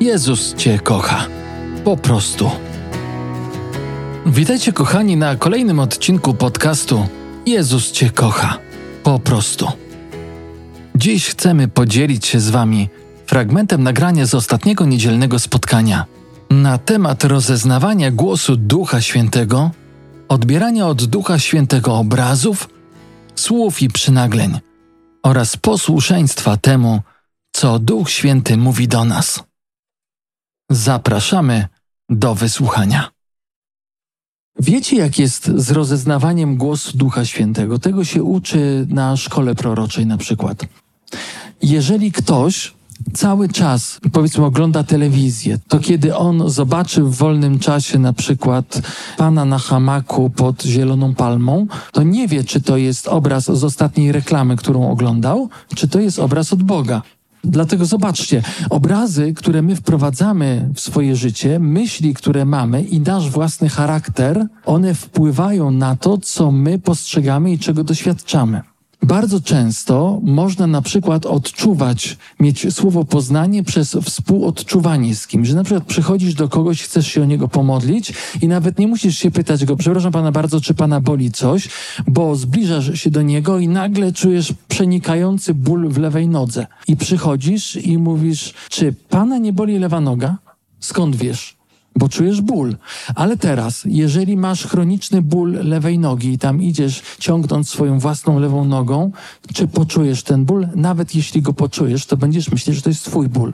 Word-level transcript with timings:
Jezus 0.00 0.54
Cię 0.54 0.78
kocha. 0.78 1.26
Po 1.84 1.96
prostu. 1.96 2.50
Witajcie, 4.26 4.72
kochani, 4.72 5.16
na 5.16 5.36
kolejnym 5.36 5.80
odcinku 5.80 6.34
podcastu 6.34 7.06
Jezus 7.46 7.92
Cię 7.92 8.10
kocha. 8.10 8.58
Po 9.02 9.18
prostu. 9.18 9.68
Dziś 10.94 11.28
chcemy 11.28 11.68
podzielić 11.68 12.26
się 12.26 12.40
z 12.40 12.50
Wami 12.50 12.88
fragmentem 13.26 13.82
nagrania 13.82 14.26
z 14.26 14.34
ostatniego 14.34 14.86
niedzielnego 14.86 15.38
spotkania 15.38 16.06
na 16.50 16.78
temat 16.78 17.24
rozeznawania 17.24 18.10
głosu 18.10 18.56
Ducha 18.56 19.00
Świętego, 19.00 19.70
odbierania 20.28 20.86
od 20.86 21.04
Ducha 21.04 21.38
Świętego 21.38 21.96
obrazów, 21.96 22.68
słów 23.34 23.82
i 23.82 23.88
przynagleń 23.88 24.58
oraz 25.22 25.56
posłuszeństwa 25.56 26.56
temu, 26.56 27.02
co 27.52 27.78
Duch 27.78 28.10
Święty 28.10 28.56
mówi 28.56 28.88
do 28.88 29.04
nas. 29.04 29.47
Zapraszamy 30.70 31.66
do 32.08 32.34
wysłuchania. 32.34 33.10
Wiecie, 34.60 34.96
jak 34.96 35.18
jest 35.18 35.50
z 35.56 35.70
rozeznawaniem 35.70 36.56
głosu 36.56 36.98
Ducha 36.98 37.24
Świętego? 37.24 37.78
Tego 37.78 38.04
się 38.04 38.22
uczy 38.22 38.86
na 38.90 39.16
szkole 39.16 39.54
proroczej 39.54 40.06
na 40.06 40.16
przykład. 40.16 40.66
Jeżeli 41.62 42.12
ktoś 42.12 42.74
cały 43.14 43.48
czas, 43.48 44.00
powiedzmy, 44.12 44.44
ogląda 44.44 44.84
telewizję, 44.84 45.58
to 45.68 45.78
kiedy 45.78 46.16
on 46.16 46.50
zobaczy 46.50 47.02
w 47.02 47.14
wolnym 47.14 47.58
czasie 47.58 47.98
na 47.98 48.12
przykład 48.12 48.80
pana 49.16 49.44
na 49.44 49.58
hamaku 49.58 50.30
pod 50.30 50.62
zieloną 50.62 51.14
palmą, 51.14 51.66
to 51.92 52.02
nie 52.02 52.28
wie, 52.28 52.44
czy 52.44 52.60
to 52.60 52.76
jest 52.76 53.08
obraz 53.08 53.44
z 53.44 53.64
ostatniej 53.64 54.12
reklamy, 54.12 54.56
którą 54.56 54.90
oglądał, 54.90 55.48
czy 55.74 55.88
to 55.88 56.00
jest 56.00 56.18
obraz 56.18 56.52
od 56.52 56.62
Boga. 56.62 57.02
Dlatego 57.44 57.84
zobaczcie, 57.84 58.42
obrazy, 58.70 59.34
które 59.34 59.62
my 59.62 59.76
wprowadzamy 59.76 60.68
w 60.74 60.80
swoje 60.80 61.16
życie, 61.16 61.58
myśli, 61.58 62.14
które 62.14 62.44
mamy 62.44 62.82
i 62.82 63.00
nasz 63.00 63.30
własny 63.30 63.68
charakter, 63.68 64.46
one 64.64 64.94
wpływają 64.94 65.70
na 65.70 65.96
to, 65.96 66.18
co 66.18 66.52
my 66.52 66.78
postrzegamy 66.78 67.52
i 67.52 67.58
czego 67.58 67.84
doświadczamy. 67.84 68.62
Bardzo 69.02 69.40
często 69.40 70.20
można 70.22 70.66
na 70.66 70.82
przykład 70.82 71.26
odczuwać, 71.26 72.16
mieć 72.40 72.74
słowo 72.74 73.04
poznanie 73.04 73.62
przez 73.62 73.96
współodczuwanie 74.04 75.14
z 75.14 75.26
kimś, 75.26 75.48
że 75.48 75.56
na 75.56 75.64
przykład 75.64 75.84
przychodzisz 75.84 76.34
do 76.34 76.48
kogoś, 76.48 76.82
chcesz 76.82 77.06
się 77.06 77.22
o 77.22 77.24
niego 77.24 77.48
pomodlić 77.48 78.12
i 78.42 78.48
nawet 78.48 78.78
nie 78.78 78.86
musisz 78.86 79.18
się 79.18 79.30
pytać 79.30 79.64
go, 79.64 79.76
przepraszam 79.76 80.12
pana 80.12 80.32
bardzo, 80.32 80.60
czy 80.60 80.74
pana 80.74 81.00
boli 81.00 81.32
coś, 81.32 81.68
bo 82.06 82.36
zbliżasz 82.36 83.00
się 83.00 83.10
do 83.10 83.22
niego 83.22 83.58
i 83.58 83.68
nagle 83.68 84.12
czujesz 84.12 84.54
przenikający 84.68 85.54
ból 85.54 85.88
w 85.88 85.98
lewej 85.98 86.28
nodze. 86.28 86.66
I 86.88 86.96
przychodzisz 86.96 87.76
i 87.76 87.98
mówisz, 87.98 88.54
czy 88.68 88.94
pana 89.08 89.38
nie 89.38 89.52
boli 89.52 89.78
lewa 89.78 90.00
noga? 90.00 90.38
Skąd 90.80 91.16
wiesz? 91.16 91.57
Bo 91.98 92.08
czujesz 92.08 92.40
ból. 92.40 92.76
Ale 93.14 93.36
teraz, 93.36 93.82
jeżeli 93.84 94.36
masz 94.36 94.66
chroniczny 94.66 95.22
ból 95.22 95.52
lewej 95.52 95.98
nogi 95.98 96.32
i 96.32 96.38
tam 96.38 96.62
idziesz 96.62 97.02
ciągnąc 97.18 97.70
swoją 97.70 97.98
własną 97.98 98.38
lewą 98.38 98.64
nogą, 98.64 99.12
czy 99.54 99.68
poczujesz 99.68 100.22
ten 100.22 100.44
ból? 100.44 100.68
Nawet 100.74 101.14
jeśli 101.14 101.42
go 101.42 101.52
poczujesz, 101.52 102.06
to 102.06 102.16
będziesz 102.16 102.50
myśleć, 102.50 102.76
że 102.76 102.82
to 102.82 102.88
jest 102.88 103.04
twój 103.04 103.28
ból. 103.28 103.52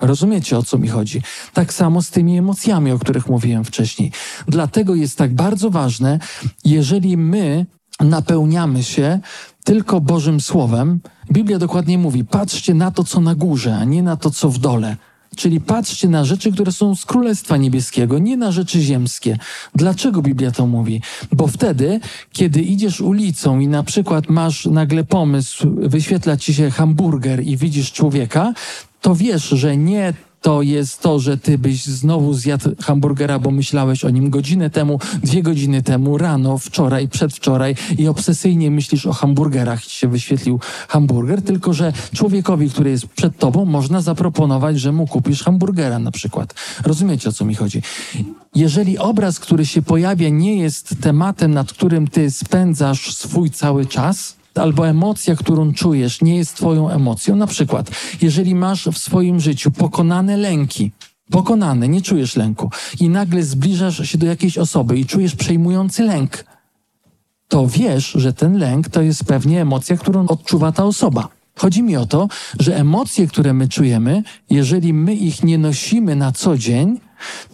Rozumiecie, 0.00 0.58
o 0.58 0.62
co 0.62 0.78
mi 0.78 0.88
chodzi? 0.88 1.22
Tak 1.52 1.72
samo 1.72 2.02
z 2.02 2.10
tymi 2.10 2.38
emocjami, 2.38 2.92
o 2.92 2.98
których 2.98 3.28
mówiłem 3.28 3.64
wcześniej. 3.64 4.12
Dlatego 4.48 4.94
jest 4.94 5.18
tak 5.18 5.34
bardzo 5.34 5.70
ważne, 5.70 6.18
jeżeli 6.64 7.16
my 7.16 7.66
napełniamy 8.00 8.82
się 8.82 9.20
tylko 9.64 10.00
Bożym 10.00 10.40
Słowem, 10.40 11.00
Biblia 11.32 11.58
dokładnie 11.58 11.98
mówi, 11.98 12.24
patrzcie 12.24 12.74
na 12.74 12.90
to, 12.90 13.04
co 13.04 13.20
na 13.20 13.34
górze, 13.34 13.76
a 13.76 13.84
nie 13.84 14.02
na 14.02 14.16
to, 14.16 14.30
co 14.30 14.50
w 14.50 14.58
dole. 14.58 14.96
Czyli 15.36 15.60
patrzcie 15.60 16.08
na 16.08 16.24
rzeczy, 16.24 16.52
które 16.52 16.72
są 16.72 16.96
z 16.96 17.04
Królestwa 17.04 17.56
Niebieskiego, 17.56 18.18
nie 18.18 18.36
na 18.36 18.52
rzeczy 18.52 18.80
ziemskie. 18.80 19.38
Dlaczego 19.74 20.22
Biblia 20.22 20.50
to 20.50 20.66
mówi? 20.66 21.02
Bo 21.32 21.46
wtedy, 21.46 22.00
kiedy 22.32 22.62
idziesz 22.62 23.00
ulicą 23.00 23.60
i 23.60 23.68
na 23.68 23.82
przykład 23.82 24.28
masz 24.28 24.66
nagle 24.66 25.04
pomysł, 25.04 25.70
wyświetla 25.76 26.36
ci 26.36 26.54
się 26.54 26.70
hamburger 26.70 27.46
i 27.46 27.56
widzisz 27.56 27.92
człowieka, 27.92 28.52
to 29.00 29.14
wiesz, 29.14 29.48
że 29.48 29.76
nie 29.76 30.14
to 30.40 30.62
jest 30.62 31.00
to, 31.00 31.18
że 31.18 31.38
ty 31.38 31.58
byś 31.58 31.84
znowu 31.84 32.34
zjadł 32.34 32.70
hamburgera, 32.82 33.38
bo 33.38 33.50
myślałeś 33.50 34.04
o 34.04 34.10
nim 34.10 34.30
godzinę 34.30 34.70
temu, 34.70 35.00
dwie 35.22 35.42
godziny 35.42 35.82
temu, 35.82 36.18
rano, 36.18 36.58
wczoraj, 36.58 37.08
przedwczoraj 37.08 37.76
i 37.98 38.08
obsesyjnie 38.08 38.70
myślisz 38.70 39.06
o 39.06 39.12
hamburgerach 39.12 39.86
i 39.86 39.90
się 39.90 40.08
wyświetlił 40.08 40.60
hamburger, 40.88 41.42
tylko 41.42 41.72
że 41.72 41.92
człowiekowi, 42.14 42.70
który 42.70 42.90
jest 42.90 43.06
przed 43.06 43.38
tobą, 43.38 43.64
można 43.64 44.00
zaproponować, 44.00 44.80
że 44.80 44.92
mu 44.92 45.06
kupisz 45.06 45.42
hamburgera 45.42 45.98
na 45.98 46.10
przykład. 46.10 46.54
Rozumiecie, 46.84 47.28
o 47.28 47.32
co 47.32 47.44
mi 47.44 47.54
chodzi? 47.54 47.82
Jeżeli 48.54 48.98
obraz, 48.98 49.40
który 49.40 49.66
się 49.66 49.82
pojawia, 49.82 50.28
nie 50.28 50.56
jest 50.56 50.94
tematem, 51.00 51.54
nad 51.54 51.72
którym 51.72 52.08
ty 52.08 52.30
spędzasz 52.30 53.14
swój 53.14 53.50
cały 53.50 53.86
czas, 53.86 54.39
albo 54.54 54.88
emocja, 54.88 55.36
którą 55.36 55.72
czujesz, 55.72 56.22
nie 56.22 56.36
jest 56.36 56.56
Twoją 56.56 56.90
emocją. 56.90 57.36
Na 57.36 57.46
przykład, 57.46 57.90
jeżeli 58.22 58.54
masz 58.54 58.88
w 58.88 58.98
swoim 58.98 59.40
życiu 59.40 59.70
pokonane 59.70 60.36
lęki, 60.36 60.92
pokonane, 61.30 61.88
nie 61.88 62.02
czujesz 62.02 62.36
lęku, 62.36 62.70
i 63.00 63.08
nagle 63.08 63.42
zbliżasz 63.42 64.08
się 64.08 64.18
do 64.18 64.26
jakiejś 64.26 64.58
osoby 64.58 64.98
i 64.98 65.06
czujesz 65.06 65.36
przejmujący 65.36 66.02
lęk, 66.02 66.44
to 67.48 67.66
wiesz, 67.66 68.12
że 68.12 68.32
ten 68.32 68.58
lęk 68.58 68.88
to 68.88 69.02
jest 69.02 69.24
pewnie 69.24 69.60
emocja, 69.60 69.96
którą 69.96 70.26
odczuwa 70.26 70.72
ta 70.72 70.84
osoba. 70.84 71.28
Chodzi 71.56 71.82
mi 71.82 71.96
o 71.96 72.06
to, 72.06 72.28
że 72.58 72.76
emocje, 72.76 73.26
które 73.26 73.54
my 73.54 73.68
czujemy, 73.68 74.22
jeżeli 74.50 74.92
my 74.92 75.14
ich 75.14 75.44
nie 75.44 75.58
nosimy 75.58 76.16
na 76.16 76.32
co 76.32 76.58
dzień, 76.58 77.00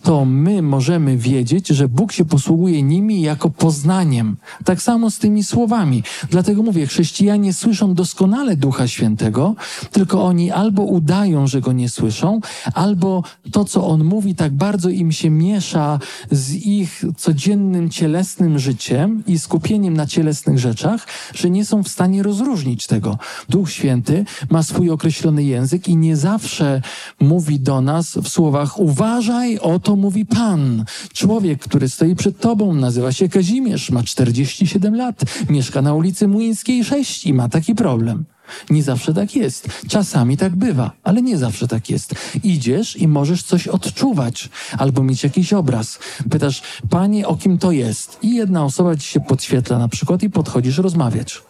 to 0.02 0.24
my 0.24 0.62
możemy 0.62 1.16
wiedzieć, 1.16 1.68
że 1.68 1.88
Bóg 1.88 2.12
się 2.12 2.24
posługuje 2.24 2.82
nimi 2.82 3.20
jako 3.20 3.50
poznaniem. 3.50 4.36
Tak 4.64 4.82
samo 4.82 5.10
z 5.10 5.18
tymi 5.18 5.44
słowami. 5.44 6.02
Dlatego 6.30 6.62
mówię, 6.62 6.86
chrześcijanie 6.86 7.52
słyszą 7.52 7.94
doskonale 7.94 8.56
Ducha 8.56 8.88
Świętego, 8.88 9.54
tylko 9.92 10.24
oni 10.24 10.50
albo 10.50 10.82
udają, 10.82 11.46
że 11.46 11.60
go 11.60 11.72
nie 11.72 11.88
słyszą, 11.88 12.40
albo 12.74 13.22
to, 13.52 13.64
co 13.64 13.86
on 13.86 14.04
mówi, 14.04 14.34
tak 14.34 14.52
bardzo 14.52 14.88
im 14.88 15.12
się 15.12 15.30
miesza 15.30 15.98
z 16.30 16.54
ich 16.54 17.04
codziennym 17.16 17.90
cielesnym 17.90 18.58
życiem 18.58 19.22
i 19.26 19.38
skupieniem 19.38 19.96
na 19.96 20.06
cielesnych 20.06 20.58
rzeczach, 20.58 21.06
że 21.34 21.50
nie 21.50 21.64
są 21.64 21.82
w 21.82 21.88
stanie 21.88 22.22
rozróżnić 22.22 22.86
tego. 22.86 23.18
Duch 23.48 23.70
Święty 23.70 24.24
ma 24.50 24.62
swój 24.62 24.90
określony 24.90 25.44
język 25.44 25.88
i 25.88 25.96
nie 25.96 26.16
zawsze 26.16 26.82
mówi 27.20 27.60
do 27.60 27.80
nas 27.80 28.16
w 28.22 28.28
słowach 28.28 28.78
uważaj, 28.78 29.55
oto 29.60 29.96
mówi 29.96 30.26
Pan. 30.26 30.84
Człowiek, 31.12 31.60
który 31.60 31.88
stoi 31.88 32.16
przed 32.16 32.40
tobą, 32.40 32.74
nazywa 32.74 33.12
się 33.12 33.28
Kazimierz, 33.28 33.90
ma 33.90 34.02
47 34.02 34.94
lat, 34.94 35.22
mieszka 35.50 35.82
na 35.82 35.94
ulicy 35.94 36.28
Młyńskiej 36.28 36.84
6 36.84 37.26
i 37.26 37.34
ma 37.34 37.48
taki 37.48 37.74
problem. 37.74 38.24
Nie 38.70 38.82
zawsze 38.82 39.14
tak 39.14 39.36
jest. 39.36 39.68
Czasami 39.88 40.36
tak 40.36 40.56
bywa, 40.56 40.90
ale 41.02 41.22
nie 41.22 41.38
zawsze 41.38 41.68
tak 41.68 41.90
jest. 41.90 42.14
Idziesz 42.42 42.96
i 42.96 43.08
możesz 43.08 43.42
coś 43.42 43.68
odczuwać 43.68 44.48
albo 44.78 45.02
mieć 45.02 45.24
jakiś 45.24 45.52
obraz. 45.52 45.98
Pytasz, 46.30 46.62
panie, 46.90 47.28
o 47.28 47.36
kim 47.36 47.58
to 47.58 47.72
jest? 47.72 48.18
I 48.22 48.34
jedna 48.34 48.64
osoba 48.64 48.96
ci 48.96 49.08
się 49.08 49.20
podświetla 49.20 49.78
na 49.78 49.88
przykład 49.88 50.22
i 50.22 50.30
podchodzisz 50.30 50.78
rozmawiać. 50.78 51.42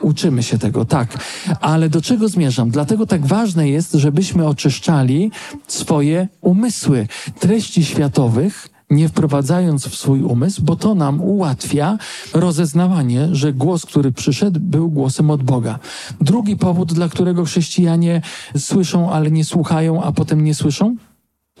Uczymy 0.00 0.42
się 0.42 0.58
tego, 0.58 0.84
tak. 0.84 1.18
Ale 1.60 1.88
do 1.88 2.02
czego 2.02 2.28
zmierzam? 2.28 2.70
Dlatego 2.70 3.06
tak 3.06 3.26
ważne 3.26 3.68
jest, 3.68 3.92
żebyśmy 3.92 4.46
oczyszczali 4.46 5.30
swoje 5.66 6.28
umysły. 6.40 7.08
Treści 7.40 7.84
światowych 7.84 8.68
nie 8.90 9.08
wprowadzając 9.08 9.86
w 9.86 9.96
swój 9.96 10.22
umysł, 10.22 10.62
bo 10.62 10.76
to 10.76 10.94
nam 10.94 11.20
ułatwia 11.20 11.98
rozeznawanie, 12.34 13.28
że 13.32 13.52
głos, 13.52 13.86
który 13.86 14.12
przyszedł, 14.12 14.60
był 14.60 14.90
głosem 14.90 15.30
od 15.30 15.42
Boga. 15.42 15.78
Drugi 16.20 16.56
powód, 16.56 16.92
dla 16.92 17.08
którego 17.08 17.44
chrześcijanie 17.44 18.22
słyszą, 18.58 19.12
ale 19.12 19.30
nie 19.30 19.44
słuchają, 19.44 20.02
a 20.02 20.12
potem 20.12 20.44
nie 20.44 20.54
słyszą? 20.54 20.96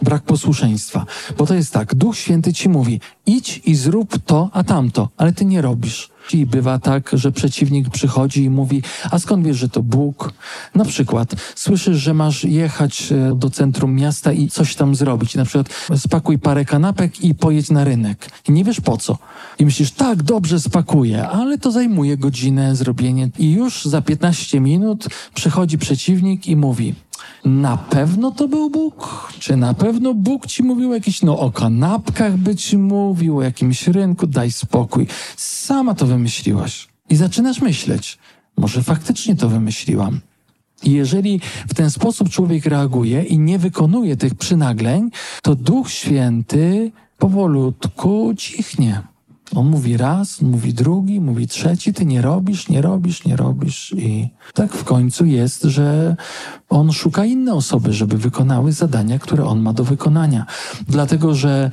Brak 0.02 0.22
posłuszeństwa. 0.22 1.06
Bo 1.38 1.46
to 1.46 1.54
jest 1.54 1.72
tak, 1.72 1.94
Duch 1.94 2.16
Święty 2.16 2.52
ci 2.52 2.68
mówi, 2.68 3.00
idź 3.26 3.62
i 3.64 3.74
zrób 3.74 4.18
to, 4.26 4.50
a 4.52 4.64
tamto, 4.64 5.08
ale 5.16 5.32
ty 5.32 5.44
nie 5.44 5.62
robisz. 5.62 6.11
I 6.32 6.46
bywa 6.46 6.78
tak, 6.78 7.10
że 7.12 7.32
przeciwnik 7.32 7.90
przychodzi 7.90 8.42
i 8.44 8.50
mówi, 8.50 8.82
a 9.10 9.18
skąd 9.18 9.46
wiesz, 9.46 9.56
że 9.56 9.68
to 9.68 9.82
Bóg? 9.82 10.32
Na 10.74 10.84
przykład 10.84 11.34
słyszysz, 11.54 11.98
że 11.98 12.14
masz 12.14 12.44
jechać 12.44 13.12
e, 13.12 13.34
do 13.34 13.50
centrum 13.50 13.94
miasta 13.94 14.32
i 14.32 14.48
coś 14.48 14.74
tam 14.74 14.94
zrobić. 14.94 15.34
Na 15.34 15.44
przykład 15.44 15.68
spakuj 15.96 16.38
parę 16.38 16.64
kanapek 16.64 17.24
i 17.24 17.34
pojedź 17.34 17.70
na 17.70 17.84
rynek. 17.84 18.30
I 18.48 18.52
nie 18.52 18.64
wiesz 18.64 18.80
po 18.80 18.96
co. 18.96 19.18
I 19.58 19.64
myślisz, 19.64 19.90
tak, 19.90 20.22
dobrze 20.22 20.60
spakuję, 20.60 21.28
ale 21.28 21.58
to 21.58 21.70
zajmuje 21.70 22.16
godzinę 22.16 22.76
zrobienie. 22.76 23.30
I 23.38 23.52
już 23.52 23.84
za 23.84 24.02
15 24.02 24.60
minut 24.60 25.08
przychodzi 25.34 25.78
przeciwnik 25.78 26.46
i 26.46 26.56
mówi, 26.56 26.94
na 27.44 27.76
pewno 27.76 28.30
to 28.30 28.48
był 28.48 28.70
Bóg? 28.70 29.28
Czy 29.38 29.56
na 29.56 29.74
pewno 29.74 30.14
Bóg 30.14 30.46
ci 30.46 30.62
mówił 30.62 30.90
o 30.90 30.94
jakichś, 30.94 31.22
no 31.22 31.38
o 31.38 31.50
kanapkach 31.50 32.36
by 32.36 32.56
ci 32.56 32.78
mówił, 32.78 33.38
o 33.38 33.42
jakimś 33.42 33.88
rynku? 33.88 34.26
Daj 34.26 34.52
spokój. 34.52 35.06
Sama 35.36 35.94
to 35.94 36.06
wymyśliłaś. 36.06 36.88
I 37.10 37.16
zaczynasz 37.16 37.60
myśleć, 37.60 38.18
może 38.56 38.82
faktycznie 38.82 39.36
to 39.36 39.48
wymyśliłam. 39.48 40.20
I 40.82 40.92
jeżeli 40.92 41.40
w 41.68 41.74
ten 41.74 41.90
sposób 41.90 42.28
człowiek 42.28 42.66
reaguje 42.66 43.22
i 43.22 43.38
nie 43.38 43.58
wykonuje 43.58 44.16
tych 44.16 44.34
przynagleń, 44.34 45.10
to 45.42 45.54
Duch 45.54 45.90
Święty 45.90 46.92
powolutku 47.18 48.34
cichnie. 48.36 49.02
On 49.54 49.66
mówi 49.66 49.96
raz, 49.96 50.42
mówi 50.42 50.74
drugi, 50.74 51.20
mówi 51.20 51.48
trzeci, 51.48 51.92
ty 51.92 52.06
nie 52.06 52.22
robisz, 52.22 52.68
nie 52.68 52.82
robisz, 52.82 53.24
nie 53.24 53.36
robisz. 53.36 53.94
I 53.98 54.28
tak 54.54 54.72
w 54.72 54.84
końcu 54.84 55.24
jest, 55.24 55.62
że 55.62 56.16
on 56.68 56.92
szuka 56.92 57.24
inne 57.24 57.54
osoby, 57.54 57.92
żeby 57.92 58.18
wykonały 58.18 58.72
zadania, 58.72 59.18
które 59.18 59.44
on 59.44 59.60
ma 59.60 59.72
do 59.72 59.84
wykonania. 59.84 60.46
Dlatego, 60.88 61.34
że 61.34 61.70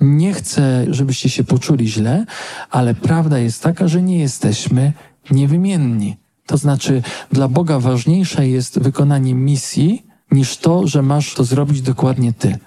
nie 0.00 0.32
chcę, 0.32 0.86
żebyście 0.90 1.28
się 1.28 1.44
poczuli 1.44 1.88
źle, 1.88 2.24
ale 2.70 2.94
prawda 2.94 3.38
jest 3.38 3.62
taka, 3.62 3.88
że 3.88 4.02
nie 4.02 4.18
jesteśmy 4.18 4.92
niewymienni. 5.30 6.16
To 6.46 6.56
znaczy, 6.56 7.02
dla 7.32 7.48
Boga 7.48 7.80
ważniejsze 7.80 8.48
jest 8.48 8.78
wykonanie 8.78 9.34
misji 9.34 10.06
niż 10.30 10.56
to, 10.56 10.86
że 10.86 11.02
masz 11.02 11.34
to 11.34 11.44
zrobić 11.44 11.82
dokładnie 11.82 12.32
ty. 12.32 12.58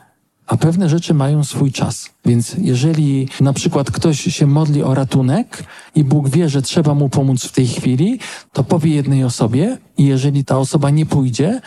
A 0.48 0.58
pewne 0.58 0.90
rzeczy 0.90 1.14
mają 1.14 1.44
swój 1.44 1.72
czas. 1.72 2.10
Więc 2.26 2.56
jeżeli 2.62 3.30
na 3.42 3.54
przykład 3.54 3.92
ktoś 3.92 4.22
się 4.22 4.48
modli 4.48 4.84
o 4.84 4.94
ratunek 4.94 5.64
i 5.96 6.04
Bóg 6.04 6.30
wie, 6.30 6.50
że 6.50 6.62
trzeba 6.62 6.94
mu 6.96 7.10
pomóc 7.10 7.44
w 7.44 7.52
tej 7.52 7.68
chwili, 7.68 8.20
to 8.54 8.64
powie 8.64 8.96
jednej 8.96 9.24
osobie 9.24 9.78
i 9.98 10.06
jeżeli 10.06 10.46
ta 10.46 10.58
osoba 10.58 10.90
nie 10.90 11.06
pójdzie, 11.06 11.62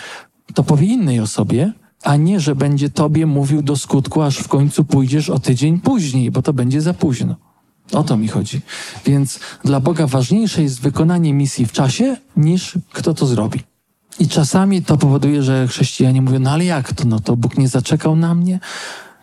to 0.54 0.62
powie 0.62 0.86
innej 0.86 1.20
osobie, 1.20 1.72
a 2.02 2.16
nie, 2.16 2.40
że 2.40 2.54
będzie 2.54 2.90
tobie 2.90 3.26
mówił 3.26 3.62
do 3.62 3.76
skutku, 3.76 4.22
aż 4.22 4.38
w 4.38 4.48
końcu 4.48 4.84
pójdziesz 4.84 5.30
o 5.30 5.38
tydzień 5.38 5.80
później, 5.80 6.30
bo 6.30 6.42
to 6.42 6.52
będzie 6.52 6.80
za 6.80 6.94
późno. 6.94 7.36
O 7.92 8.02
to 8.02 8.16
mi 8.16 8.28
chodzi. 8.28 8.60
Więc 9.06 9.40
dla 9.64 9.80
Boga 9.80 10.06
ważniejsze 10.06 10.62
jest 10.62 10.80
wykonanie 10.80 11.34
misji 11.34 11.66
w 11.66 11.72
czasie, 11.72 12.16
niż 12.36 12.78
kto 12.92 13.14
to 13.14 13.26
zrobi. 13.26 13.69
I 14.20 14.28
czasami 14.28 14.82
to 14.82 14.96
powoduje, 14.96 15.42
że 15.42 15.68
chrześcijanie 15.68 16.22
mówią, 16.22 16.38
no 16.38 16.50
ale 16.50 16.64
jak 16.64 16.92
to? 16.92 17.04
No 17.04 17.20
to 17.20 17.36
Bóg 17.36 17.58
nie 17.58 17.68
zaczekał 17.68 18.16
na 18.16 18.34
mnie? 18.34 18.60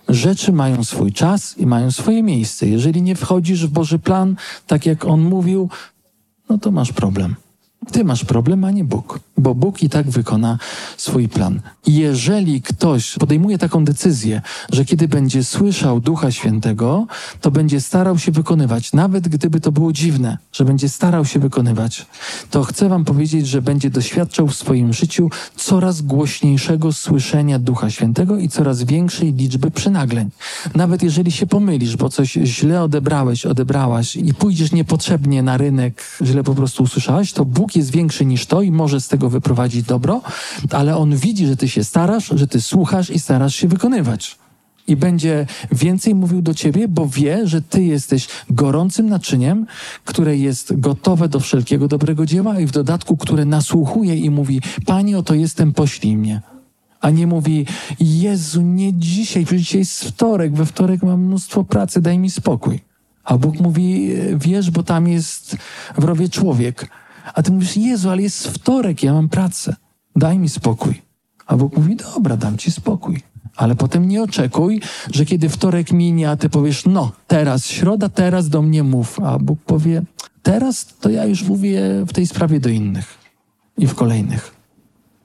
Rzeczy 0.10 0.52
mają 0.52 0.84
swój 0.84 1.14
czas 1.14 1.58
i 1.58 1.66
mają 1.66 1.92
swoje 1.92 2.24
miejsce. 2.24 2.68
Jeżeli 2.68 3.02
nie 3.02 3.16
wchodzisz 3.16 3.68
w 3.68 3.70
Boży 3.70 4.00
plan, 4.00 4.36
tak 4.68 4.86
jak 4.86 5.06
On 5.06 5.22
mówił, 5.22 5.70
no 6.50 6.58
to 6.58 6.72
masz 6.72 6.94
problem. 6.94 7.36
Ty 7.92 8.04
masz 8.04 8.26
problem, 8.26 8.64
a 8.64 8.72
nie 8.72 8.84
Bóg, 8.84 9.20
bo 9.38 9.56
Bóg 9.56 9.84
i 9.84 9.90
tak 9.90 10.10
wykona 10.10 10.58
swój 10.98 11.30
plan. 11.30 11.62
Jeżeli 11.88 12.62
ktoś 12.62 13.16
podejmuje 13.20 13.58
taką 13.58 13.86
decyzję, 13.86 14.42
że 14.72 14.86
kiedy 14.86 15.08
będzie 15.08 15.44
słyszał 15.44 16.00
Ducha 16.00 16.32
Świętego, 16.32 17.08
to 17.42 17.52
będzie 17.52 17.82
starał 17.82 18.18
się 18.18 18.32
wykonywać, 18.32 18.94
nawet 18.94 19.28
gdyby 19.28 19.60
to 19.60 19.72
było 19.72 19.94
dziwne, 19.94 20.38
że 20.52 20.66
będzie 20.66 20.90
starał 20.90 21.26
się 21.26 21.40
wykonywać, 21.40 22.06
to 22.52 22.64
chcę 22.64 22.90
Wam 22.90 23.06
powiedzieć, 23.06 23.48
że 23.48 23.62
będzie 23.62 23.90
doświadczał 23.90 24.48
w 24.48 24.56
swoim 24.56 24.94
życiu 24.94 25.30
coraz 25.56 26.02
głośniejszego 26.02 26.94
słyszenia 26.94 27.60
Ducha 27.60 27.90
Świętego 27.90 28.38
i 28.38 28.50
coraz 28.50 28.84
większej 28.84 29.34
liczby 29.34 29.72
przynagleń. 29.72 30.30
Nawet 30.76 31.04
jeżeli 31.04 31.32
się 31.32 31.48
pomylisz, 31.48 31.96
bo 31.96 32.10
coś 32.10 32.32
źle 32.32 32.84
odebrałeś, 32.84 33.46
odebrałaś 33.46 34.16
i 34.16 34.34
pójdziesz 34.34 34.72
niepotrzebnie 34.72 35.44
na 35.44 35.58
rynek, 35.58 36.04
źle 36.22 36.44
po 36.44 36.56
prostu 36.56 36.84
usłyszałeś, 36.84 37.34
to 37.34 37.46
Bóg 37.46 37.76
jest 37.76 37.92
większy 37.92 38.26
niż 38.26 38.46
to 38.46 38.62
i 38.62 38.72
może 38.72 39.02
z 39.02 39.08
tego 39.08 39.27
wyprowadzić 39.30 39.84
dobro, 39.84 40.22
ale 40.72 40.98
On 40.98 41.16
widzi, 41.16 41.48
że 41.48 41.58
Ty 41.58 41.70
się 41.70 41.84
starasz, 41.84 42.32
że 42.36 42.48
Ty 42.48 42.62
słuchasz 42.62 43.10
i 43.10 43.20
starasz 43.20 43.56
się 43.56 43.68
wykonywać. 43.68 44.38
I 44.88 44.96
będzie 44.96 45.46
więcej 45.72 46.16
mówił 46.16 46.42
do 46.42 46.54
ciebie, 46.54 46.88
bo 46.88 47.08
wie, 47.08 47.48
że 47.48 47.62
ty 47.62 47.84
jesteś 47.84 48.28
gorącym 48.50 49.10
naczyniem, 49.10 49.66
które 50.06 50.38
jest 50.38 50.80
gotowe 50.80 51.30
do 51.30 51.40
wszelkiego 51.40 51.88
dobrego 51.88 52.26
dzieła 52.26 52.60
i 52.60 52.66
w 52.66 52.72
dodatku, 52.72 53.18
które 53.18 53.46
nasłuchuje 53.46 54.16
i 54.16 54.30
mówi: 54.30 54.62
Panie, 54.86 55.18
oto 55.18 55.34
jestem, 55.34 55.74
poślij 55.74 56.18
mnie. 56.18 56.42
A 57.02 57.10
nie 57.10 57.28
mówi: 57.28 57.66
Jezu, 58.00 58.62
nie 58.62 58.94
dzisiaj, 58.94 59.46
przecież 59.46 59.64
dzisiaj 59.64 59.80
jest 59.80 60.04
wtorek, 60.04 60.54
we 60.54 60.66
wtorek 60.66 61.04
mam 61.04 61.22
mnóstwo 61.22 61.64
pracy, 61.64 62.02
daj 62.02 62.20
mi 62.20 62.30
spokój. 62.30 62.80
A 63.24 63.38
Bóg 63.38 63.60
mówi: 63.60 64.10
Wiesz, 64.36 64.72
bo 64.72 64.84
tam 64.84 65.08
jest 65.08 65.58
w 65.98 66.04
rowie 66.04 66.30
człowiek. 66.30 66.90
A 67.34 67.44
ty 67.44 67.52
mówisz: 67.52 67.78
Jezu, 67.78 68.10
ale 68.10 68.22
jest 68.22 68.48
wtorek, 68.48 69.04
ja 69.04 69.14
mam 69.14 69.30
pracę, 69.30 69.76
daj 70.16 70.40
mi 70.40 70.50
spokój. 70.50 71.02
A 71.48 71.58
Bóg 71.58 71.78
mówi: 71.78 71.96
Dobra, 71.96 72.38
dam 72.38 72.58
ci 72.58 72.72
spokój. 72.72 73.22
Ale 73.56 73.76
potem 73.76 74.08
nie 74.08 74.24
oczekuj, 74.24 74.82
że 75.14 75.26
kiedy 75.26 75.50
wtorek 75.50 75.92
minie, 75.92 76.30
a 76.30 76.36
ty 76.36 76.50
powiesz, 76.50 76.86
no, 76.86 77.12
teraz, 77.28 77.66
środa, 77.66 78.10
teraz 78.10 78.50
do 78.50 78.62
mnie 78.62 78.84
mów. 78.84 79.20
A 79.20 79.40
Bóg 79.40 79.60
powie, 79.62 80.02
teraz 80.44 80.86
to 81.00 81.10
ja 81.10 81.26
już 81.26 81.44
mówię 81.44 81.82
w 82.08 82.14
tej 82.14 82.28
sprawie 82.28 82.60
do 82.60 82.70
innych 82.70 83.18
i 83.78 83.88
w 83.88 83.96
kolejnych. 83.96 84.57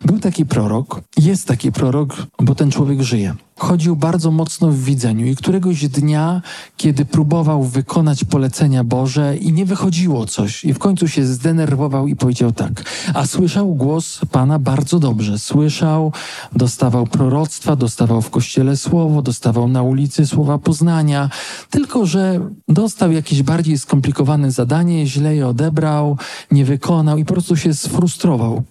Był 0.04 0.18
taki 0.18 0.46
prorok, 0.46 1.00
jest 1.16 1.48
taki 1.48 1.72
prorok, 1.72 2.16
bo 2.42 2.54
ten 2.54 2.70
człowiek 2.70 3.02
żyje. 3.02 3.34
Chodził 3.58 3.96
bardzo 3.96 4.30
mocno 4.30 4.70
w 4.70 4.78
widzeniu 4.78 5.26
i 5.26 5.36
któregoś 5.36 5.88
dnia, 5.88 6.42
kiedy 6.76 7.04
próbował 7.04 7.62
wykonać 7.62 8.24
polecenia 8.24 8.84
Boże 8.84 9.36
i 9.36 9.52
nie 9.52 9.66
wychodziło 9.66 10.26
coś, 10.26 10.64
i 10.64 10.74
w 10.74 10.78
końcu 10.78 11.08
się 11.08 11.26
zdenerwował 11.26 12.06
i 12.06 12.16
powiedział 12.16 12.52
tak: 12.52 12.84
A 13.14 13.26
słyszał 13.26 13.74
głos 13.74 14.20
Pana 14.30 14.58
bardzo 14.58 14.98
dobrze. 14.98 15.38
Słyszał, 15.38 16.12
dostawał 16.56 17.06
proroctwa, 17.06 17.76
dostawał 17.76 18.22
w 18.22 18.30
kościele 18.30 18.76
słowo, 18.76 19.22
dostawał 19.22 19.68
na 19.68 19.82
ulicy 19.82 20.26
słowa 20.26 20.58
poznania, 20.58 21.30
tylko 21.70 22.06
że 22.06 22.40
dostał 22.68 23.12
jakieś 23.12 23.42
bardziej 23.42 23.78
skomplikowane 23.78 24.50
zadanie, 24.50 25.06
źle 25.06 25.36
je 25.36 25.48
odebrał, 25.48 26.16
nie 26.50 26.64
wykonał 26.64 27.18
i 27.18 27.24
po 27.24 27.32
prostu 27.32 27.56
się 27.56 27.74
sfrustrował. 27.74 28.62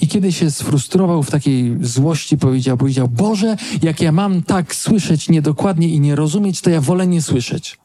I 0.00 0.08
kiedy 0.08 0.32
się 0.32 0.50
sfrustrował 0.50 1.22
w 1.22 1.30
takiej 1.30 1.76
złości, 1.80 2.38
powiedział, 2.38 2.76
powiedział, 2.76 3.08
Boże, 3.08 3.56
jak 3.82 4.00
ja 4.00 4.12
mam 4.12 4.42
tak 4.42 4.74
słyszeć 4.74 5.28
niedokładnie 5.28 5.88
i 5.88 6.00
nie 6.00 6.16
rozumieć, 6.16 6.60
to 6.60 6.70
ja 6.70 6.80
wolę 6.80 7.06
nie 7.06 7.22
słyszeć. 7.22 7.78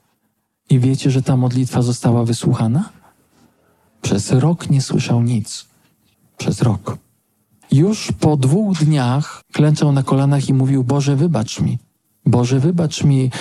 I 0.69 0.79
wiecie, 0.79 1.11
że 1.11 1.21
ta 1.21 1.37
modlitwa 1.37 1.81
została 1.81 2.25
wysłuchana? 2.25 2.89
Przez 4.01 4.31
rok 4.31 4.69
nie 4.69 4.81
słyszał 4.81 5.21
nic. 5.23 5.65
Przez 6.37 6.61
rok. 6.61 6.97
Już 7.71 8.11
po 8.19 8.37
dwóch 8.37 8.77
dniach 8.77 9.41
klęczał 9.53 9.91
na 9.91 10.03
kolanach 10.03 10.49
i 10.49 10.53
mówił, 10.53 10.83
Boże, 10.83 11.15
wybacz 11.15 11.59
mi. 11.59 11.77
Boże, 12.25 12.59
wybacz 12.59 13.03
mi, 13.03 13.31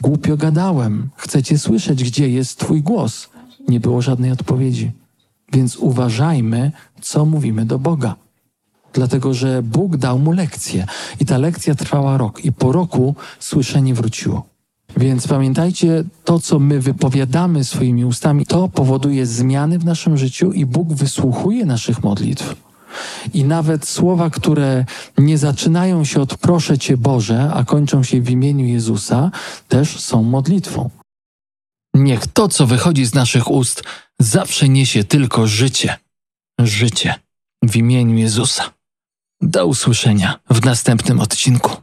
głupio 0.00 0.36
gadałem. 0.36 1.10
Chcecie 1.16 1.58
słyszeć, 1.58 2.04
gdzie 2.04 2.28
jest 2.28 2.58
Twój 2.58 2.82
głos. 2.82 3.28
Nie 3.68 3.80
było 3.80 4.02
żadnej 4.02 4.30
odpowiedzi. 4.30 4.92
Więc 5.52 5.76
uważajmy, 5.76 6.72
co 7.00 7.24
mówimy 7.24 7.64
do 7.64 7.78
Boga. 7.78 8.14
Dlatego, 8.92 9.34
że 9.34 9.62
Bóg 9.62 9.96
dał 9.96 10.18
mu 10.18 10.32
lekcję 10.32 10.86
i 11.20 11.26
ta 11.26 11.38
lekcja 11.38 11.74
trwała 11.74 12.16
rok, 12.16 12.44
i 12.44 12.52
po 12.52 12.72
roku 12.72 13.14
słyszenie 13.38 13.94
wróciło. 13.94 14.46
Więc 14.96 15.28
pamiętajcie, 15.28 16.04
to 16.24 16.40
co 16.40 16.58
my 16.58 16.80
wypowiadamy 16.80 17.64
swoimi 17.64 18.04
ustami, 18.04 18.46
to 18.46 18.68
powoduje 18.68 19.26
zmiany 19.26 19.78
w 19.78 19.84
naszym 19.84 20.16
życiu 20.16 20.52
i 20.52 20.66
Bóg 20.66 20.92
wysłuchuje 20.92 21.66
naszych 21.66 22.02
modlitw. 22.04 22.54
I 23.34 23.44
nawet 23.44 23.88
słowa, 23.88 24.30
które 24.30 24.84
nie 25.18 25.38
zaczynają 25.38 26.04
się 26.04 26.20
od 26.20 26.34
proszę 26.34 26.78
Cię 26.78 26.96
Boże, 26.96 27.50
a 27.54 27.64
kończą 27.64 28.02
się 28.02 28.20
w 28.20 28.30
imieniu 28.30 28.66
Jezusa, 28.66 29.30
też 29.68 30.00
są 30.00 30.22
modlitwą. 30.22 30.90
Niech 31.94 32.26
to, 32.26 32.48
co 32.48 32.66
wychodzi 32.66 33.06
z 33.06 33.14
naszych 33.14 33.50
ust, 33.50 33.82
zawsze 34.20 34.68
niesie 34.68 35.04
tylko 35.04 35.46
życie. 35.46 35.96
Życie 36.60 37.14
w 37.62 37.76
imieniu 37.76 38.16
Jezusa. 38.16 38.72
Do 39.40 39.66
usłyszenia 39.66 40.40
w 40.50 40.64
następnym 40.64 41.20
odcinku. 41.20 41.76